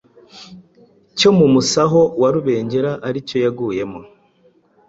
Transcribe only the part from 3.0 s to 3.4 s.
ari cyo